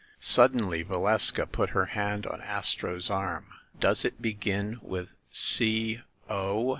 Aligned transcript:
Suddenly 0.19 0.83
Valeska 0.83 1.45
put 1.45 1.69
her 1.77 1.85
hand 1.93 2.25
on 2.25 2.41
Astro's 2.41 3.11
arm. 3.11 3.49
"Does 3.79 4.03
it 4.03 4.19
begin 4.19 4.79
with 4.81 5.09
'C 5.31 6.01
o'?" 6.27 6.69